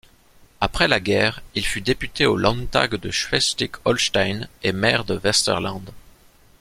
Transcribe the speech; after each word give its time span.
Après 0.61 0.87
la 0.87 0.99
guerre, 0.99 1.43
il 1.53 1.63
fut 1.63 1.81
député 1.81 2.25
au 2.25 2.35
Landtag 2.35 2.95
de 2.95 3.11
Schleswig-Holstein 3.11 4.47
et 4.63 4.71
maire 4.71 5.05
de 5.05 5.15
Westerland. 5.23 5.91